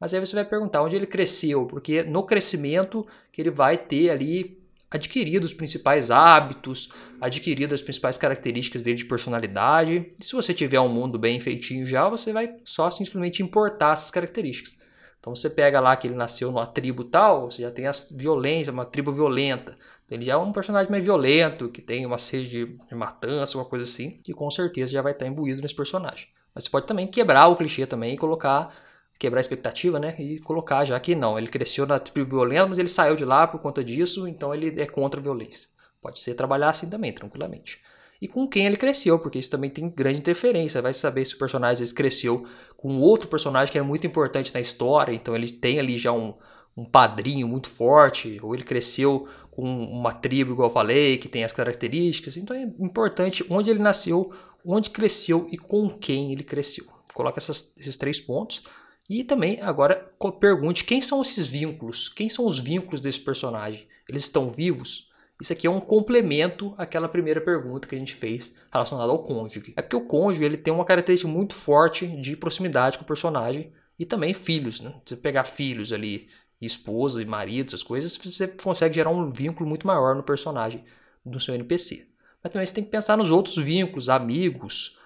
[0.00, 4.10] Mas aí você vai perguntar onde ele cresceu, porque no crescimento que ele vai ter
[4.10, 4.58] ali
[4.90, 10.12] adquirido os principais hábitos, adquirido as principais características dele de personalidade.
[10.18, 14.10] E se você tiver um mundo bem feitinho já, você vai só simplesmente importar essas
[14.10, 14.76] características.
[15.20, 18.72] Então você pega lá que ele nasceu numa tribo tal, você já tem a violência,
[18.72, 19.76] uma tribo violenta.
[20.10, 23.64] Ele já é um personagem mais violento, que tem uma sede de, de matança, uma
[23.64, 26.28] coisa assim, que com certeza já vai estar imbuído nesse personagem.
[26.54, 28.74] Mas você pode também quebrar o clichê também e colocar,
[29.18, 30.14] quebrar a expectativa, né?
[30.18, 33.46] E colocar já que não, ele cresceu na tribo violenta, mas ele saiu de lá
[33.46, 35.68] por conta disso, então ele é contra a violência.
[36.00, 37.80] Pode ser trabalhar assim também, tranquilamente.
[38.20, 40.82] E com quem ele cresceu, porque isso também tem grande interferência.
[40.82, 45.12] Vai saber se o personagem cresceu com outro personagem que é muito importante na história,
[45.12, 46.34] então ele tem ali já um,
[46.76, 51.42] um padrinho muito forte, ou ele cresceu com uma tribo, igual eu falei, que tem
[51.42, 52.36] as características.
[52.36, 54.32] Então é importante onde ele nasceu,
[54.64, 56.86] onde cresceu e com quem ele cresceu.
[57.12, 58.64] Coloca essas, esses três pontos.
[59.08, 63.88] E também agora pergunte quem são esses vínculos, quem são os vínculos desse personagem.
[64.08, 65.08] Eles estão vivos?
[65.40, 69.72] Isso aqui é um complemento àquela primeira pergunta que a gente fez relacionada ao cônjuge.
[69.76, 73.72] É porque o cônjuge ele tem uma característica muito forte de proximidade com o personagem
[73.98, 74.80] e também filhos.
[74.80, 74.92] Né?
[75.04, 76.26] Você pegar filhos ali
[76.60, 80.84] esposa e marido, essas coisas, você consegue gerar um vínculo muito maior no personagem
[81.24, 82.08] do seu NPC.
[82.42, 84.97] Mas também você tem que pensar nos outros vínculos, amigos,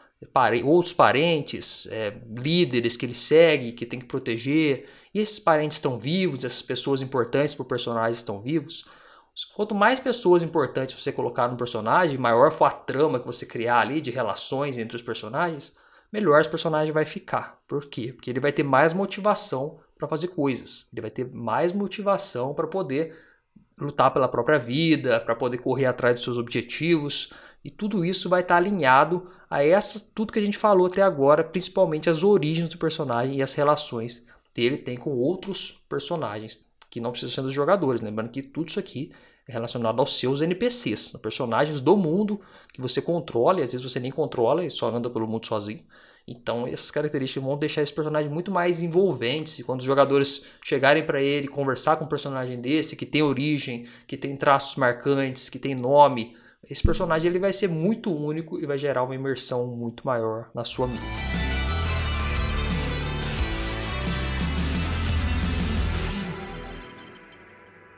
[0.65, 4.89] outros parentes, é, líderes que ele segue, que tem que proteger.
[5.15, 8.85] E esses parentes estão vivos, essas pessoas importantes para o personagem estão vivos.
[9.55, 13.81] Quanto mais pessoas importantes você colocar no personagem, maior for a trama que você criar
[13.81, 15.75] ali de relações entre os personagens,
[16.13, 17.59] melhor esse personagem vai ficar.
[17.67, 18.13] Por quê?
[18.13, 20.89] Porque ele vai ter mais motivação para fazer coisas.
[20.93, 23.17] Ele vai ter mais motivação para poder
[23.79, 27.33] lutar pela própria vida, para poder correr atrás dos seus objetivos.
[27.65, 31.03] E tudo isso vai estar tá alinhado a essa, tudo que a gente falou até
[31.03, 36.69] agora, principalmente as origens do personagem e as relações que ele tem com outros personagens,
[36.91, 38.01] que não precisam ser dos jogadores.
[38.01, 39.13] Lembrando que tudo isso aqui
[39.49, 42.41] é relacionado aos seus NPCs, personagens do mundo
[42.73, 45.83] que você controla, e às vezes você nem controla e só anda pelo mundo sozinho.
[46.27, 49.61] Então, essas características vão deixar esse personagem muito mais envolvente.
[49.61, 53.87] E quando os jogadores chegarem para ele, conversar com um personagem desse, que tem origem,
[54.07, 56.37] que tem traços marcantes, que tem nome,
[56.69, 60.65] esse personagem ele vai ser muito único e vai gerar uma imersão muito maior na
[60.65, 61.52] sua mesa.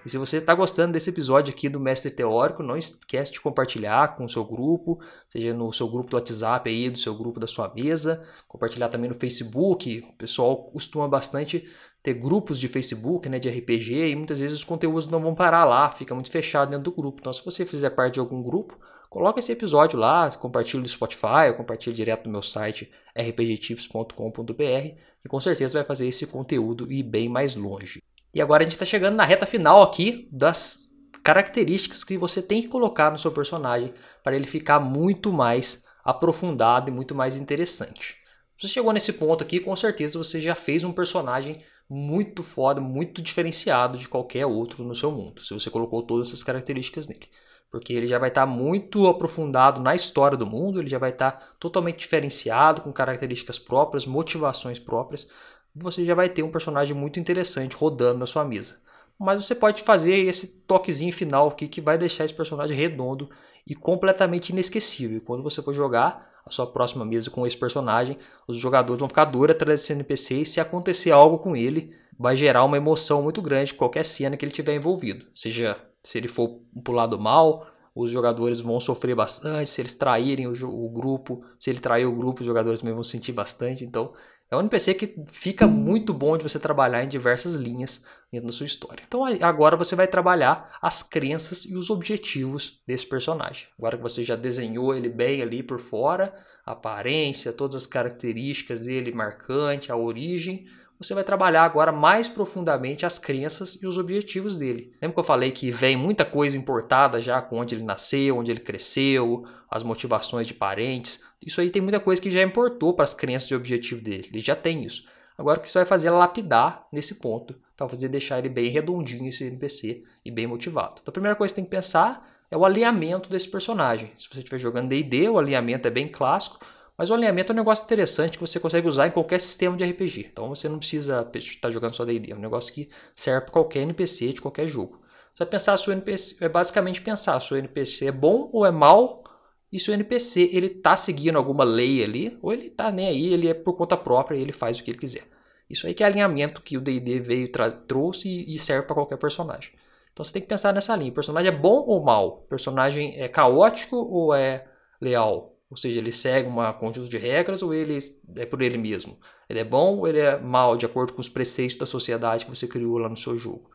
[0.05, 4.17] E se você está gostando desse episódio aqui do Mestre Teórico, não esquece de compartilhar
[4.17, 7.47] com o seu grupo, seja no seu grupo do WhatsApp aí, do seu grupo da
[7.47, 10.07] sua mesa, compartilhar também no Facebook.
[10.11, 11.67] O pessoal costuma bastante
[12.03, 15.65] ter grupos de Facebook, né, de RPG, e muitas vezes os conteúdos não vão parar
[15.65, 17.21] lá, fica muito fechado dentro do grupo.
[17.21, 21.49] Então, se você fizer parte de algum grupo, coloca esse episódio lá, compartilhe no Spotify,
[21.49, 27.03] ou compartilhe direto no meu site rpgtips.com.br e com certeza vai fazer esse conteúdo ir
[27.03, 28.03] bem mais longe.
[28.35, 30.85] E agora a gente está chegando na reta final aqui das
[31.23, 36.91] características que você tem que colocar no seu personagem para ele ficar muito mais aprofundado
[36.91, 38.17] e muito mais interessante.
[38.59, 43.23] Você chegou nesse ponto aqui, com certeza você já fez um personagem muito foda, muito
[43.23, 47.29] diferenciado de qualquer outro no seu mundo, se você colocou todas essas características nele.
[47.71, 51.57] Porque ele já vai estar muito aprofundado na história do mundo, ele já vai estar
[51.59, 55.29] totalmente diferenciado, com características próprias, motivações próprias.
[55.75, 58.79] Você já vai ter um personagem muito interessante rodando na sua mesa.
[59.19, 63.29] Mas você pode fazer esse toquezinho final aqui que vai deixar esse personagem redondo
[63.67, 65.21] e completamente inesquecível.
[65.25, 69.25] Quando você for jogar a sua próxima mesa com esse personagem, os jogadores vão ficar
[69.25, 73.41] doidos atrás desse NPC e se acontecer algo com ele, vai gerar uma emoção muito
[73.41, 75.27] grande qualquer cena que ele tiver envolvido.
[75.35, 80.47] Seja se ele for pro lado mal, os jogadores vão sofrer bastante, se eles traírem
[80.47, 83.85] o, o grupo, se ele trair o grupo, os jogadores também vão sentir bastante.
[83.85, 84.13] Então,
[84.51, 88.53] é um NPC que fica muito bom de você trabalhar em diversas linhas dentro da
[88.53, 89.03] sua história.
[89.07, 93.69] Então agora você vai trabalhar as crenças e os objetivos desse personagem.
[93.79, 98.83] Agora que você já desenhou ele bem ali por fora, a aparência, todas as características
[98.83, 100.67] dele marcante, a origem,
[101.07, 104.93] você vai trabalhar agora mais profundamente as crenças e os objetivos dele.
[105.01, 108.51] Lembra que eu falei que vem muita coisa importada já com onde ele nasceu, onde
[108.51, 111.23] ele cresceu, as motivações de parentes.
[111.41, 114.29] Isso aí tem muita coisa que já importou para as crenças e objetivo dele.
[114.33, 115.07] Ele já tem isso.
[115.37, 118.71] Agora o que você vai fazer é lapidar nesse ponto, para fazer deixar ele bem
[118.71, 121.01] redondinho esse NPC e bem motivado.
[121.03, 124.13] Então a primeira coisa que você tem que pensar é o alinhamento desse personagem.
[124.17, 126.65] Se você estiver jogando D&D, o alinhamento é bem clássico.
[126.97, 129.85] Mas o alinhamento é um negócio interessante que você consegue usar em qualquer sistema de
[129.85, 130.29] RPG.
[130.33, 133.81] Então você não precisa estar jogando só D&D, é um negócio que serve para qualquer
[133.81, 135.01] NPC de qualquer jogo.
[135.35, 138.65] Você vai pensar se o NPC, é basicamente pensar se o NPC é bom ou
[138.65, 139.25] é mal
[139.73, 143.33] e se o NPC ele tá seguindo alguma lei ali ou ele tá nem aí,
[143.33, 145.25] ele é por conta própria e ele faz o que ele quiser.
[145.69, 147.51] Isso aí que é alinhamento que o D&D veio
[147.89, 149.73] trouxe e serve para qualquer personagem.
[150.13, 151.11] Então você tem que pensar nessa linha.
[151.11, 152.29] O personagem é bom ou mal?
[152.29, 154.65] O personagem é caótico ou é
[155.01, 155.54] leal?
[155.75, 157.99] Ou seja, ele segue um conjunto de regras ou ele
[158.37, 159.19] é por ele mesmo?
[159.51, 162.55] Ele é bom ou ele é mal, de acordo com os preceitos da sociedade que
[162.55, 163.69] você criou lá no seu jogo?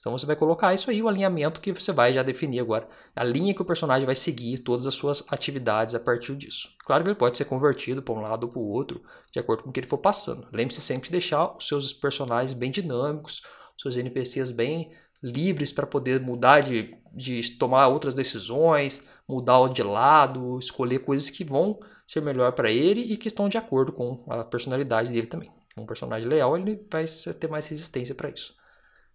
[0.00, 2.88] Então você vai colocar isso aí, o alinhamento que você vai já definir agora.
[3.14, 6.70] A linha que o personagem vai seguir, todas as suas atividades a partir disso.
[6.84, 9.62] Claro que ele pode ser convertido para um lado ou para o outro, de acordo
[9.62, 10.48] com o que ele for passando.
[10.52, 13.42] Lembre-se sempre de deixar os seus personagens bem dinâmicos,
[13.78, 20.58] seus NPCs bem livres para poder mudar de, de tomar outras decisões, mudar de lado,
[20.58, 24.44] escolher coisas que vão ser melhor para ele e que estão de acordo com a
[24.44, 25.50] personalidade dele também.
[25.76, 27.04] Um personagem leal ele vai
[27.38, 28.54] ter mais resistência para isso.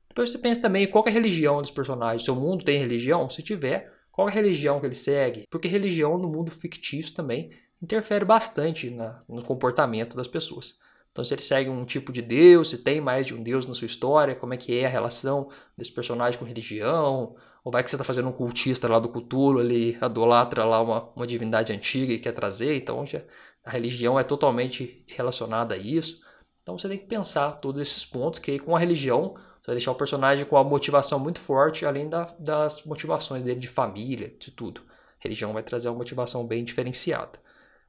[0.08, 2.24] Depois você pensa também qual é a religião dos personagens.
[2.24, 3.30] Seu mundo tem religião?
[3.30, 5.46] Se tiver, qual é a religião que ele segue?
[5.50, 10.78] Porque religião no mundo fictício também interfere bastante na, no comportamento das pessoas.
[11.12, 13.74] Então, se ele segue um tipo de Deus, se tem mais de um Deus na
[13.74, 17.90] sua história, como é que é a relação desse personagem com religião, ou vai que
[17.90, 22.14] você está fazendo um cultista lá do Cthulhu, ele adolatra lá uma, uma divindade antiga
[22.14, 23.22] e quer trazer, então já,
[23.64, 26.22] a religião é totalmente relacionada a isso.
[26.64, 29.76] Então você tem que pensar todos esses pontos, que aí com a religião você vai
[29.76, 34.34] deixar o personagem com a motivação muito forte, além da, das motivações dele de família,
[34.40, 34.82] de tudo.
[35.20, 37.40] A religião vai trazer uma motivação bem diferenciada.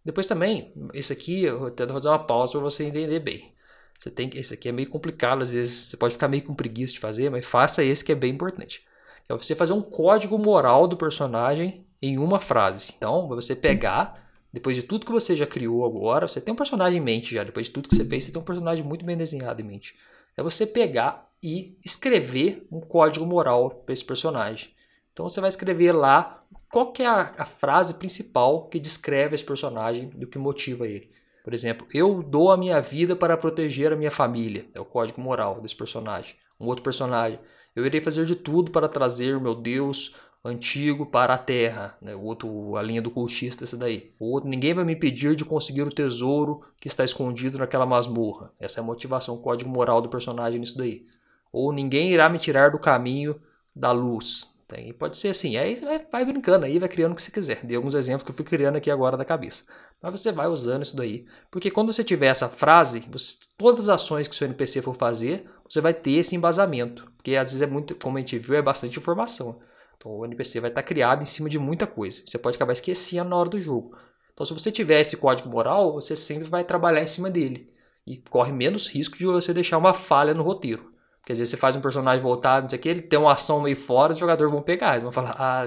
[0.04, 3.54] Depois também, esse aqui, eu tento fazer uma pausa para você entender bem.
[3.98, 6.94] Você tem esse aqui é meio complicado, às vezes você pode ficar meio com preguiça
[6.94, 8.82] de fazer, mas faça esse que é bem importante.
[9.30, 12.92] É você fazer um código moral do personagem em uma frase.
[12.96, 16.98] Então, você pegar, depois de tudo que você já criou agora, você tem um personagem
[16.98, 19.16] em mente já, depois de tudo que você fez, você tem um personagem muito bem
[19.16, 19.94] desenhado em mente.
[20.36, 24.70] É você pegar e escrever um código moral para esse personagem.
[25.12, 29.44] Então você vai escrever lá qual que é a, a, frase principal que descreve esse
[29.44, 31.10] personagem, do que motiva ele.
[31.44, 34.66] Por exemplo, eu dou a minha vida para proteger a minha família.
[34.74, 36.34] É o código moral desse personagem.
[36.58, 37.38] Um outro personagem,
[37.74, 41.96] eu irei fazer de tudo para trazer o meu Deus antigo para a terra.
[42.00, 42.14] Né?
[42.14, 44.12] O outro, a linha do cultista, essa daí.
[44.18, 48.52] O outro, ninguém vai me impedir de conseguir o tesouro que está escondido naquela masmorra.
[48.58, 51.06] Essa é a motivação, o código moral do personagem nisso daí.
[51.52, 53.40] Ou ninguém irá me tirar do caminho
[53.74, 54.54] da luz.
[54.70, 55.76] Tem, pode ser assim, aí
[56.12, 57.58] vai brincando aí, vai criando o que você quiser.
[57.66, 59.64] Dei alguns exemplos que eu fui criando aqui agora da cabeça.
[60.00, 61.26] Mas você vai usando isso daí.
[61.50, 65.44] Porque quando você tiver essa frase, você, todas as ações que seu NPC for fazer,
[65.68, 67.10] você vai ter esse embasamento.
[67.16, 69.60] Porque às vezes é muito, como a gente viu, é bastante informação.
[69.96, 72.22] Então o NPC vai estar criado em cima de muita coisa.
[72.24, 73.96] Você pode acabar esquecendo na hora do jogo.
[74.32, 77.68] Então se você tiver esse código moral, você sempre vai trabalhar em cima dele.
[78.06, 80.92] E corre menos risco de você deixar uma falha no roteiro.
[81.20, 83.32] Porque às vezes você faz um personagem voltado, não sei o que, ele tem uma
[83.32, 84.92] ação meio fora, os jogadores vão pegar.
[84.92, 85.64] Eles vão falar, ah,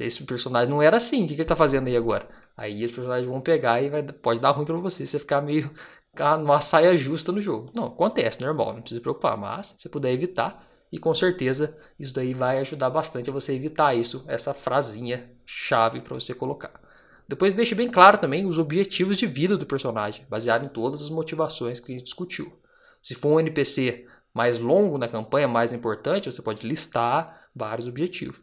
[0.00, 2.28] esse personagem não era assim, o que, ele tá fazendo aí agora?
[2.56, 5.70] Aí os personagens vão pegar e vai, pode dar ruim para você, você ficar meio
[6.40, 7.70] numa saia justa no jogo.
[7.74, 12.14] Não, acontece, normal, não precisa se preocupar, mas se puder evitar, e com certeza isso
[12.14, 16.80] daí vai ajudar bastante a você evitar isso, essa frasinha chave para você colocar.
[17.26, 21.08] Depois deixe bem claro também os objetivos de vida do personagem, baseado em todas as
[21.08, 22.52] motivações que a gente discutiu.
[23.02, 28.40] Se for um NPC mais longo na campanha, mais importante, você pode listar vários objetivos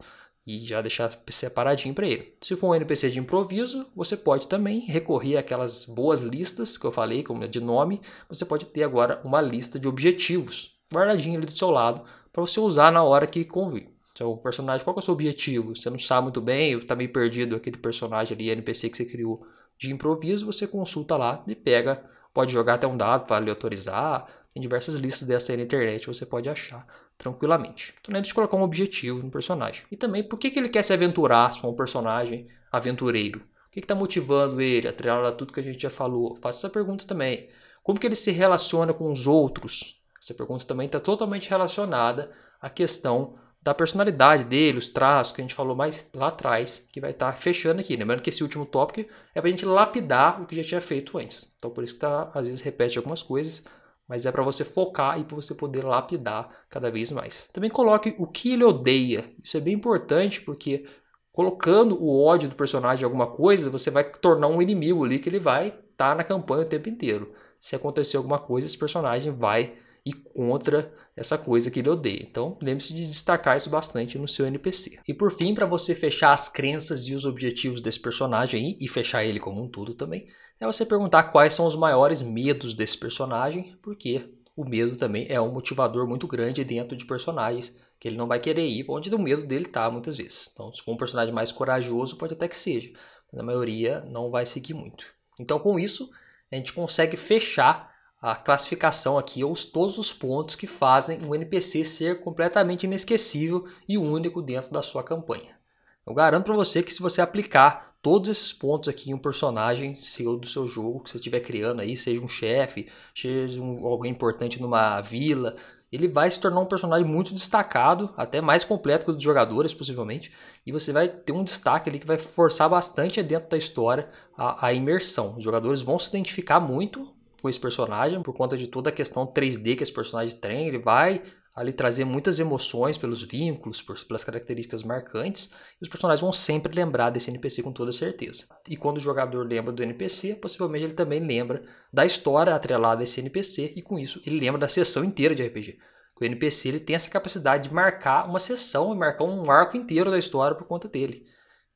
[0.48, 2.34] e já deixar separadinho para ele.
[2.42, 6.92] Se for um NPC de improviso, você pode também recorrer àquelas boas listas que eu
[6.92, 11.58] falei, como de nome, você pode ter agora uma lista de objetivos guardadinho ali do
[11.58, 13.90] seu lado para você usar na hora que convir.
[14.18, 15.76] Seu personagem, qual é o seu objetivo?
[15.76, 19.46] Você não sabe muito bem, está meio perdido aquele personagem ali, NPC que você criou
[19.78, 24.28] de improviso, você consulta lá e pega, pode jogar até um dado para lhe autorizar.
[24.54, 26.86] Tem diversas listas dessa aí na internet, você pode achar
[27.18, 27.94] tranquilamente.
[28.02, 29.86] Então lembre de colocar um objetivo no personagem.
[29.92, 33.40] E também, por que, que ele quer se aventurar com um personagem aventureiro?
[33.40, 36.36] O que está motivando ele, atrelado a tudo que a gente já falou?
[36.36, 37.50] Faça essa pergunta também.
[37.84, 40.02] Como que ele se relaciona com os outros?
[40.22, 45.44] Essa pergunta também está totalmente relacionada à questão da personalidade dele, os traços que a
[45.44, 47.96] gente falou mais lá atrás, que vai estar tá fechando aqui.
[47.96, 51.18] Lembrando que esse último tópico é para a gente lapidar o que já tinha feito
[51.18, 51.52] antes.
[51.58, 53.64] Então por isso que tá, às vezes repete algumas coisas,
[54.12, 57.48] mas é para você focar e para você poder lapidar cada vez mais.
[57.54, 59.24] Também coloque o que ele odeia.
[59.42, 60.86] Isso é bem importante porque
[61.32, 65.30] colocando o ódio do personagem em alguma coisa, você vai tornar um inimigo ali que
[65.30, 67.32] ele vai estar tá na campanha o tempo inteiro.
[67.58, 72.24] Se acontecer alguma coisa, esse personagem vai e contra essa coisa que ele odeia.
[72.24, 75.00] Então, lembre-se de destacar isso bastante no seu NPC.
[75.08, 79.24] E por fim, para você fechar as crenças e os objetivos desse personagem e fechar
[79.24, 80.28] ele como um todo também,
[80.60, 85.40] é você perguntar quais são os maiores medos desse personagem, porque o medo também é
[85.40, 89.20] um motivador muito grande dentro de personagens que ele não vai querer ir onde o
[89.20, 90.50] medo dele está muitas vezes.
[90.52, 92.92] Então, se for um personagem mais corajoso, pode até que seja,
[93.32, 95.06] mas a maioria não vai seguir muito.
[95.40, 96.12] Então, com isso,
[96.52, 97.91] a gente consegue fechar
[98.22, 103.98] a classificação aqui, ou todos os pontos que fazem um NPC ser completamente inesquecível e
[103.98, 105.60] único dentro da sua campanha.
[106.06, 109.96] Eu garanto para você que se você aplicar todos esses pontos aqui em um personagem
[109.96, 114.12] seu do seu jogo que você estiver criando aí, seja um chefe, seja um, alguém
[114.12, 115.56] importante numa vila,
[115.92, 119.74] ele vai se tornar um personagem muito destacado, até mais completo que o dos jogadores,
[119.74, 120.32] possivelmente,
[120.66, 124.68] e você vai ter um destaque ali que vai forçar bastante dentro da história a,
[124.68, 125.36] a imersão.
[125.38, 129.26] Os jogadores vão se identificar muito com esse personagem, por conta de toda a questão
[129.26, 131.24] 3D que esse personagem tem, ele vai
[131.54, 135.52] ali trazer muitas emoções pelos vínculos, pelas características marcantes,
[135.82, 138.46] e os personagens vão sempre lembrar desse NPC com toda certeza.
[138.70, 143.04] E quando o jogador lembra do NPC, possivelmente ele também lembra da história atrelada a
[143.04, 145.78] esse NPC, e com isso ele lembra da sessão inteira de RPG.
[146.20, 150.12] O NPC ele tem essa capacidade de marcar uma sessão e marcar um arco inteiro
[150.12, 151.26] da história por conta dele.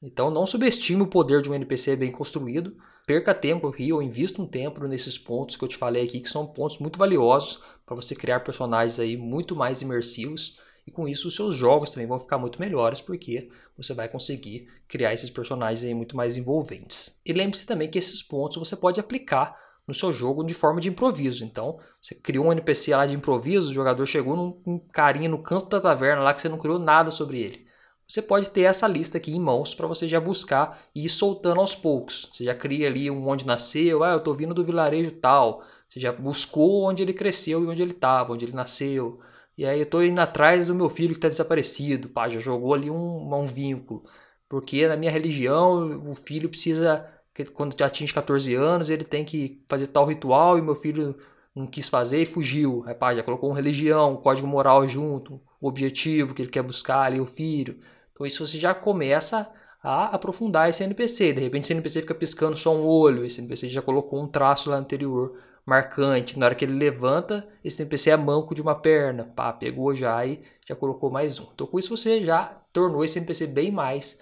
[0.02, 4.42] Então não subestime o poder de um NPC bem construído, perca tempo aqui ou invista
[4.42, 7.96] um tempo nesses pontos que eu te falei aqui, que são pontos muito valiosos para
[7.96, 10.60] você criar personagens aí muito mais imersivos.
[10.88, 14.68] E com isso os seus jogos também vão ficar muito melhores, porque você vai conseguir
[14.88, 17.20] criar esses personagens aí muito mais envolventes.
[17.26, 20.90] E lembre-se também que esses pontos você pode aplicar no seu jogo de forma de
[20.90, 21.44] improviso.
[21.44, 25.70] Então, você criou um NPC lá de improviso, o jogador chegou num, carinha no canto
[25.70, 27.65] da taverna lá que você não criou nada sobre ele
[28.08, 31.60] você pode ter essa lista aqui em mãos para você já buscar e ir soltando
[31.60, 32.30] aos poucos.
[32.32, 35.64] Você já cria ali onde nasceu, ah, eu estou vindo do vilarejo tal.
[35.88, 39.20] Você já buscou onde ele cresceu e onde ele estava, onde ele nasceu.
[39.58, 42.10] E aí eu estou indo atrás do meu filho que está desaparecido.
[42.10, 44.04] Pá, já jogou ali um, um vínculo.
[44.48, 47.10] Porque na minha religião o filho precisa,
[47.54, 51.16] quando atinge 14 anos, ele tem que fazer tal ritual e meu filho
[51.56, 52.84] não quis fazer e fugiu.
[52.86, 56.62] Aí pá, já colocou uma religião, um código moral junto, o objetivo que ele quer
[56.64, 57.80] buscar ali, o filho.
[58.16, 59.52] Então isso você já começa
[59.84, 61.34] a aprofundar esse NPC.
[61.34, 64.70] De repente esse NPC fica piscando só um olho, esse NPC já colocou um traço
[64.70, 66.40] lá anterior marcante.
[66.40, 69.26] Na hora que ele levanta, esse NPC é manco de uma perna.
[69.36, 71.48] Pá, pegou já e já colocou mais um.
[71.54, 74.18] Então com isso você já tornou esse NPC bem mais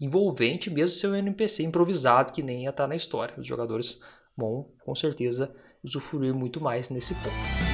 [0.00, 3.34] envolvente, mesmo seu NPC improvisado que nem ia estar na história.
[3.38, 4.00] Os jogadores
[4.36, 7.65] vão com certeza usufruir muito mais nesse ponto.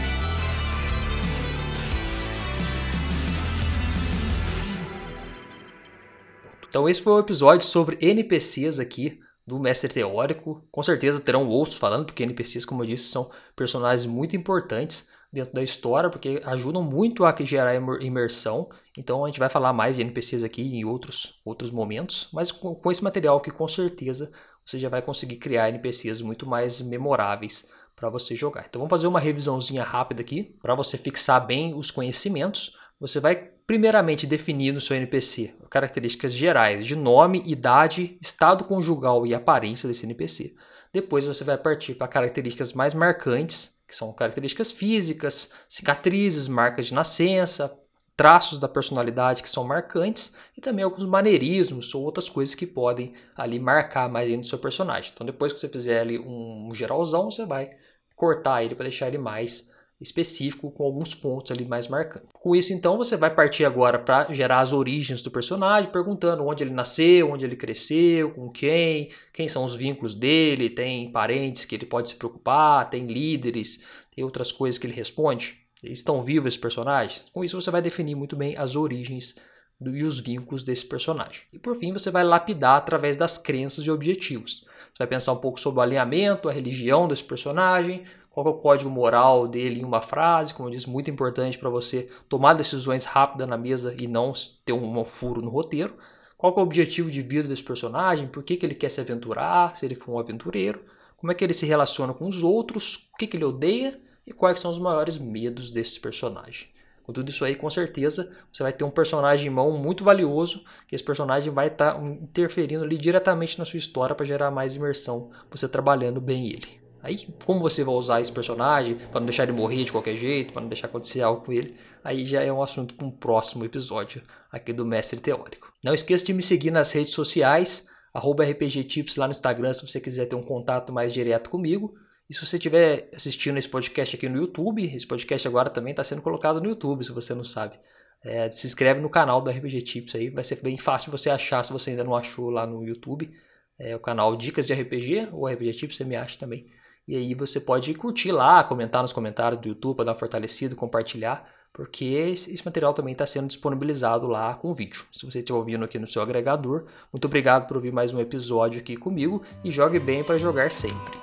[6.72, 10.66] Então esse foi o episódio sobre NPCs aqui do Mestre Teórico.
[10.72, 15.52] Com certeza terão outros falando, porque NPCs, como eu disse, são personagens muito importantes dentro
[15.52, 18.70] da história, porque ajudam muito a gerar imersão.
[18.96, 22.74] Então a gente vai falar mais de NPCs aqui em outros, outros momentos, mas com,
[22.74, 24.32] com esse material que com certeza
[24.64, 28.64] você já vai conseguir criar NPCs muito mais memoráveis para você jogar.
[28.66, 33.50] Então vamos fazer uma revisãozinha rápida aqui para você fixar bem os conhecimentos você vai
[33.66, 40.06] primeiramente definir no seu NPC características gerais de nome, idade, estado conjugal e aparência desse
[40.06, 40.54] NPC.
[40.92, 46.94] Depois você vai partir para características mais marcantes, que são características físicas, cicatrizes, marcas de
[46.94, 47.76] nascença,
[48.16, 53.14] traços da personalidade que são marcantes e também alguns maneirismos ou outras coisas que podem
[53.34, 55.10] ali marcar mais no seu personagem.
[55.12, 57.72] Então depois que você fizer ali um geralzão, você vai
[58.14, 59.71] cortar ele para deixar ele mais
[60.02, 62.28] específico com alguns pontos ali mais marcantes.
[62.32, 66.64] Com isso, então, você vai partir agora para gerar as origens do personagem, perguntando onde
[66.64, 71.74] ele nasceu, onde ele cresceu, com quem, quem são os vínculos dele, tem parentes que
[71.74, 73.84] ele pode se preocupar, tem líderes,
[74.14, 75.60] tem outras coisas que ele responde.
[75.82, 77.24] Eles estão vivos esses personagens?
[77.32, 79.36] Com isso, você vai definir muito bem as origens
[79.84, 81.42] e os vínculos desse personagem.
[81.52, 84.64] E por fim, você vai lapidar através das crenças e objetivos.
[84.92, 88.54] Você vai pensar um pouco sobre o alinhamento, a religião desse personagem, qual é o
[88.54, 93.04] código moral dele em uma frase, como eu disse, muito importante para você tomar decisões
[93.04, 94.32] rápidas na mesa e não
[94.64, 95.94] ter um furo no roteiro.
[96.38, 99.76] Qual é o objetivo de vida desse personagem, por que, que ele quer se aventurar,
[99.76, 100.82] se ele for um aventureiro,
[101.16, 104.32] como é que ele se relaciona com os outros, o que, que ele odeia e
[104.32, 106.68] quais são os maiores medos desse personagem.
[107.04, 110.64] Com tudo isso aí, com certeza, você vai ter um personagem em mão muito valioso,
[110.88, 114.74] que esse personagem vai estar tá interferindo ali diretamente na sua história para gerar mais
[114.74, 116.81] imersão, você trabalhando bem ele.
[117.02, 120.52] Aí, como você vai usar esse personagem para não deixar ele morrer de qualquer jeito,
[120.52, 121.74] para não deixar acontecer algo com ele,
[122.04, 124.22] aí já é um assunto para um próximo episódio
[124.52, 125.72] aqui do Mestre Teórico.
[125.84, 130.26] Não esqueça de me seguir nas redes sociais, RPGTips lá no Instagram, se você quiser
[130.26, 131.92] ter um contato mais direto comigo.
[132.30, 136.04] E se você estiver assistindo esse podcast aqui no YouTube, esse podcast agora também está
[136.04, 137.78] sendo colocado no YouTube, se você não sabe.
[138.24, 141.64] É, se inscreve no canal do RPG Tips aí, vai ser bem fácil você achar
[141.64, 143.28] se você ainda não achou lá no YouTube.
[143.76, 146.70] É o canal Dicas de RPG, ou RPG Tips, você me acha também.
[147.06, 150.76] E aí você pode curtir lá, comentar nos comentários do YouTube para dar uma fortalecida,
[150.76, 155.04] compartilhar, porque esse material também está sendo disponibilizado lá com vídeo.
[155.12, 158.80] Se você estiver ouvindo aqui no seu agregador, muito obrigado por ouvir mais um episódio
[158.80, 161.18] aqui comigo e jogue bem para jogar sempre.